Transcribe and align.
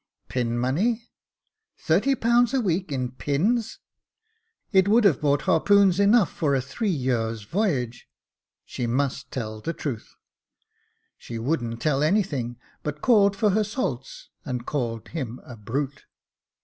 Pin 0.29 0.57
money! 0.57 1.11
thirty 1.77 2.15
pounds 2.15 2.55
a 2.55 2.59
week 2.59 2.91
in 2.91 3.11
pins 3.11 3.77
I 4.73 4.77
it 4.77 4.87
would 4.87 5.03
have 5.03 5.21
bought 5.21 5.43
harpoons 5.43 5.99
enough 5.99 6.31
for 6.33 6.55
a 6.55 6.59
three 6.61 6.89
years' 6.89 7.43
voyage. 7.43 8.09
She 8.65 8.87
must 8.87 9.29
tell 9.29 9.61
the 9.61 9.73
truth. 9.73 10.15
She 11.19 11.37
wouldn't 11.37 11.83
tell 11.83 12.01
anything, 12.01 12.57
but 12.81 13.03
called 13.03 13.35
for 13.35 13.51
her 13.51 13.63
salts, 13.63 14.31
and 14.43 14.65
called 14.65 15.09
him 15.09 15.39
a 15.45 15.55
brute. 15.55 16.05